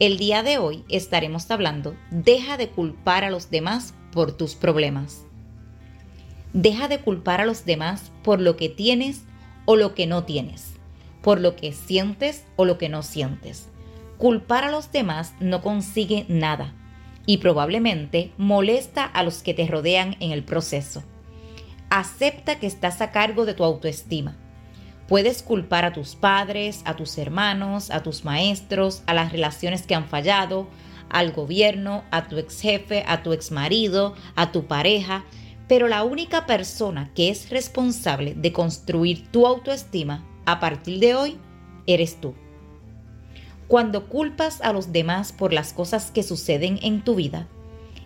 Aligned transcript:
el 0.00 0.16
día 0.16 0.42
de 0.42 0.56
hoy 0.56 0.82
estaremos 0.88 1.50
hablando, 1.50 1.94
deja 2.10 2.56
de 2.56 2.70
culpar 2.70 3.22
a 3.22 3.30
los 3.30 3.50
demás 3.50 3.92
por 4.12 4.32
tus 4.32 4.54
problemas. 4.54 5.26
Deja 6.54 6.88
de 6.88 7.00
culpar 7.00 7.42
a 7.42 7.44
los 7.44 7.66
demás 7.66 8.10
por 8.24 8.40
lo 8.40 8.56
que 8.56 8.70
tienes 8.70 9.24
o 9.66 9.76
lo 9.76 9.94
que 9.94 10.06
no 10.06 10.24
tienes, 10.24 10.72
por 11.20 11.38
lo 11.38 11.54
que 11.54 11.72
sientes 11.72 12.46
o 12.56 12.64
lo 12.64 12.78
que 12.78 12.88
no 12.88 13.02
sientes. 13.02 13.68
Culpar 14.16 14.64
a 14.64 14.70
los 14.70 14.90
demás 14.90 15.34
no 15.38 15.60
consigue 15.60 16.24
nada 16.28 16.74
y 17.26 17.36
probablemente 17.36 18.32
molesta 18.38 19.04
a 19.04 19.22
los 19.22 19.42
que 19.42 19.52
te 19.52 19.66
rodean 19.66 20.16
en 20.20 20.32
el 20.32 20.44
proceso. 20.44 21.02
Acepta 21.90 22.58
que 22.58 22.66
estás 22.66 23.02
a 23.02 23.10
cargo 23.10 23.44
de 23.44 23.52
tu 23.52 23.64
autoestima 23.64 24.38
Puedes 25.10 25.42
culpar 25.42 25.84
a 25.84 25.92
tus 25.92 26.14
padres, 26.14 26.82
a 26.84 26.94
tus 26.94 27.18
hermanos, 27.18 27.90
a 27.90 28.00
tus 28.00 28.24
maestros, 28.24 29.02
a 29.08 29.12
las 29.12 29.32
relaciones 29.32 29.82
que 29.84 29.96
han 29.96 30.06
fallado, 30.06 30.68
al 31.08 31.32
gobierno, 31.32 32.04
a 32.12 32.28
tu 32.28 32.38
ex 32.38 32.60
jefe, 32.60 33.02
a 33.08 33.24
tu 33.24 33.32
ex 33.32 33.50
marido, 33.50 34.14
a 34.36 34.52
tu 34.52 34.68
pareja, 34.68 35.24
pero 35.66 35.88
la 35.88 36.04
única 36.04 36.46
persona 36.46 37.10
que 37.12 37.28
es 37.28 37.50
responsable 37.50 38.34
de 38.34 38.52
construir 38.52 39.26
tu 39.32 39.48
autoestima 39.48 40.24
a 40.46 40.60
partir 40.60 41.00
de 41.00 41.16
hoy 41.16 41.38
eres 41.88 42.20
tú. 42.20 42.36
Cuando 43.66 44.06
culpas 44.06 44.60
a 44.60 44.72
los 44.72 44.92
demás 44.92 45.32
por 45.32 45.52
las 45.52 45.72
cosas 45.72 46.12
que 46.12 46.22
suceden 46.22 46.78
en 46.82 47.02
tu 47.02 47.16
vida, 47.16 47.48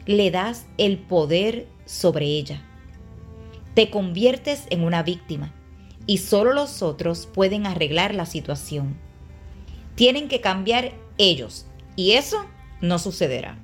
le 0.06 0.31
das 0.31 0.65
el 0.78 0.97
poder 0.97 1.69
sobre 1.84 2.25
ella. 2.25 2.62
Te 3.75 3.91
conviertes 3.91 4.62
en 4.71 4.84
una 4.84 5.03
víctima 5.03 5.53
y 6.06 6.19
solo 6.19 6.52
los 6.52 6.83
otros 6.83 7.27
pueden 7.27 7.66
arreglar 7.66 8.14
la 8.14 8.27
situación. 8.27 8.97
Tienen 9.94 10.28
que 10.28 10.41
cambiar 10.41 10.92
ellos 11.19 11.66
y 11.97 12.12
eso 12.12 12.44
no 12.80 12.98
sucederá. 12.98 13.58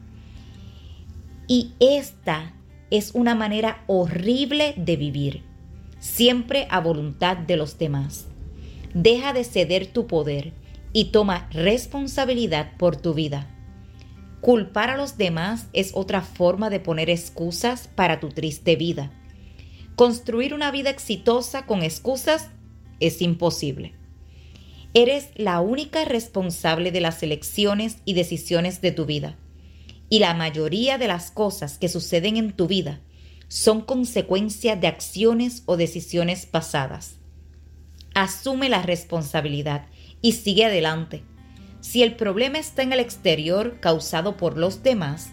Y 1.47 1.73
esta 1.81 2.55
es 2.91 3.13
una 3.15 3.35
manera 3.35 3.83
horrible 3.87 4.75
de 4.77 4.97
vivir, 4.97 5.43
siempre 5.99 6.67
a 6.71 6.81
voluntad 6.81 7.37
de 7.37 7.57
los 7.57 7.79
demás. 7.79 8.27
Deja 8.95 9.33
de 9.33 9.45
ceder 9.45 9.87
tu 9.87 10.07
poder 10.07 10.53
y 10.93 11.07
toma 11.07 11.49
responsabilidad 11.53 12.73
por 12.79 12.97
tu 12.97 13.15
vida. 13.15 13.47
Culpar 14.41 14.91
a 14.91 14.97
los 14.97 15.19
demás 15.19 15.69
es 15.73 15.93
otra 15.95 16.23
forma 16.23 16.71
de 16.71 16.81
poner 16.81 17.11
excusas 17.11 17.89
para 17.89 18.21
tu 18.21 18.31
triste 18.31 18.77
vida 18.77 19.13
Construir 20.01 20.55
una 20.55 20.71
vida 20.71 20.89
exitosa 20.89 21.67
con 21.67 21.83
excusas 21.83 22.49
es 23.01 23.21
imposible. 23.21 23.93
Eres 24.95 25.29
la 25.37 25.61
única 25.61 26.07
responsable 26.07 26.91
de 26.91 27.03
las 27.03 27.23
elecciones 27.23 27.99
y 28.07 28.15
decisiones 28.15 28.81
de 28.81 28.93
tu 28.93 29.05
vida. 29.05 29.37
Y 30.09 30.21
la 30.21 30.33
mayoría 30.33 30.97
de 30.97 31.07
las 31.07 31.31
cosas 31.31 31.77
que 31.77 31.91
suceden 31.91 32.39
en 32.39 32.53
tu 32.53 32.67
vida 32.67 33.03
son 33.49 33.83
consecuencia 33.83 34.75
de 34.75 34.87
acciones 34.87 35.65
o 35.67 35.77
decisiones 35.77 36.47
pasadas. 36.47 37.17
Asume 38.15 38.71
la 38.71 38.81
responsabilidad 38.81 39.85
y 40.23 40.33
sigue 40.33 40.65
adelante. 40.65 41.25
Si 41.83 42.03
el 42.03 42.17
problema 42.17 42.59
está 42.59 42.83
en 42.83 42.95
el 42.95 43.01
exterior 43.01 43.81
causado 43.81 44.39
por 44.39 44.57
los 44.57 44.83
demás, 44.83 45.29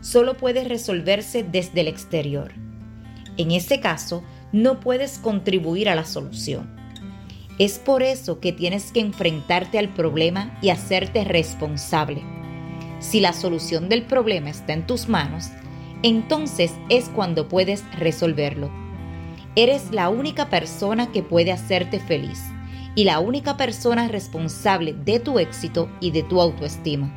solo 0.00 0.36
puede 0.36 0.64
resolverse 0.64 1.44
desde 1.44 1.82
el 1.82 1.86
exterior. 1.86 2.52
En 3.38 3.52
ese 3.52 3.80
caso, 3.80 4.22
no 4.52 4.80
puedes 4.80 5.18
contribuir 5.18 5.88
a 5.88 5.94
la 5.94 6.04
solución. 6.04 6.76
Es 7.58 7.78
por 7.78 8.02
eso 8.02 8.40
que 8.40 8.52
tienes 8.52 8.92
que 8.92 9.00
enfrentarte 9.00 9.78
al 9.78 9.88
problema 9.88 10.58
y 10.60 10.70
hacerte 10.70 11.24
responsable. 11.24 12.22
Si 13.00 13.20
la 13.20 13.32
solución 13.32 13.88
del 13.88 14.02
problema 14.02 14.50
está 14.50 14.72
en 14.72 14.86
tus 14.86 15.08
manos, 15.08 15.46
entonces 16.02 16.72
es 16.88 17.08
cuando 17.08 17.48
puedes 17.48 17.84
resolverlo. 17.96 18.70
Eres 19.56 19.90
la 19.90 20.08
única 20.08 20.50
persona 20.50 21.10
que 21.10 21.22
puede 21.22 21.50
hacerte 21.50 21.98
feliz 21.98 22.40
y 22.94 23.04
la 23.04 23.18
única 23.20 23.56
persona 23.56 24.08
responsable 24.08 24.92
de 24.92 25.20
tu 25.20 25.38
éxito 25.38 25.90
y 26.00 26.10
de 26.10 26.22
tu 26.22 26.40
autoestima. 26.40 27.12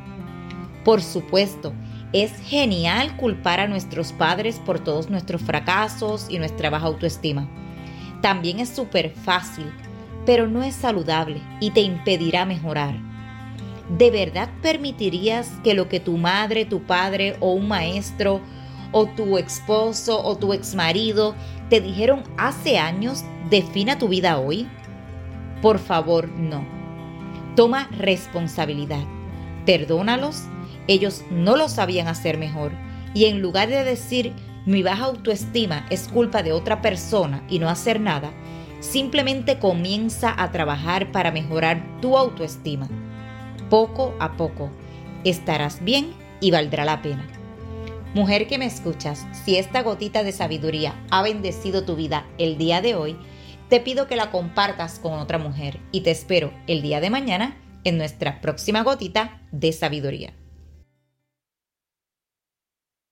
Por 0.84 1.02
supuesto, 1.02 1.72
es 2.12 2.32
genial 2.42 3.16
culpar 3.16 3.60
a 3.60 3.68
nuestros 3.68 4.12
padres 4.12 4.58
por 4.58 4.80
todos 4.80 5.08
nuestros 5.08 5.42
fracasos 5.42 6.26
y 6.28 6.38
nuestra 6.38 6.68
baja 6.70 6.86
autoestima. 6.86 7.48
También 8.20 8.60
es 8.60 8.68
súper 8.68 9.10
fácil, 9.10 9.66
pero 10.26 10.46
no 10.46 10.62
es 10.62 10.74
saludable 10.74 11.40
y 11.60 11.70
te 11.70 11.80
impedirá 11.80 12.44
mejorar. 12.44 12.94
¿De 13.96 14.10
verdad 14.10 14.48
permitirías 14.62 15.50
que 15.64 15.74
lo 15.74 15.88
que 15.88 16.00
tu 16.00 16.16
madre, 16.16 16.64
tu 16.64 16.82
padre 16.82 17.36
o 17.40 17.52
un 17.52 17.68
maestro 17.68 18.40
o 18.92 19.06
tu 19.06 19.38
esposo 19.38 20.22
o 20.22 20.36
tu 20.36 20.52
exmarido 20.52 21.34
te 21.68 21.80
dijeron 21.80 22.22
hace 22.36 22.78
años 22.78 23.24
defina 23.50 23.98
tu 23.98 24.08
vida 24.08 24.38
hoy? 24.38 24.68
Por 25.62 25.78
favor, 25.78 26.28
no. 26.28 26.64
Toma 27.56 27.88
responsabilidad. 27.98 29.04
Perdónalos 29.66 30.44
ellos 30.92 31.24
no 31.30 31.56
lo 31.56 31.68
sabían 31.68 32.08
hacer 32.08 32.38
mejor 32.38 32.72
y 33.14 33.26
en 33.26 33.40
lugar 33.40 33.68
de 33.68 33.84
decir 33.84 34.32
mi 34.64 34.82
baja 34.82 35.06
autoestima 35.06 35.86
es 35.90 36.08
culpa 36.08 36.42
de 36.42 36.52
otra 36.52 36.82
persona 36.82 37.44
y 37.48 37.58
no 37.58 37.68
hacer 37.68 38.00
nada, 38.00 38.32
simplemente 38.80 39.58
comienza 39.58 40.34
a 40.36 40.52
trabajar 40.52 41.10
para 41.12 41.32
mejorar 41.32 41.82
tu 42.00 42.16
autoestima. 42.16 42.88
Poco 43.68 44.14
a 44.20 44.36
poco 44.36 44.70
estarás 45.24 45.82
bien 45.82 46.12
y 46.40 46.50
valdrá 46.50 46.84
la 46.84 47.02
pena. 47.02 47.26
Mujer 48.14 48.46
que 48.46 48.58
me 48.58 48.66
escuchas, 48.66 49.26
si 49.44 49.56
esta 49.56 49.82
gotita 49.82 50.22
de 50.22 50.32
sabiduría 50.32 50.94
ha 51.10 51.22
bendecido 51.22 51.84
tu 51.84 51.96
vida 51.96 52.26
el 52.38 52.58
día 52.58 52.82
de 52.82 52.94
hoy, 52.94 53.16
te 53.68 53.80
pido 53.80 54.06
que 54.06 54.16
la 54.16 54.30
compartas 54.30 54.98
con 54.98 55.14
otra 55.14 55.38
mujer 55.38 55.80
y 55.92 56.02
te 56.02 56.10
espero 56.10 56.52
el 56.66 56.82
día 56.82 57.00
de 57.00 57.08
mañana 57.08 57.56
en 57.84 57.96
nuestra 57.96 58.40
próxima 58.42 58.82
gotita 58.82 59.40
de 59.50 59.72
sabiduría. 59.72 60.34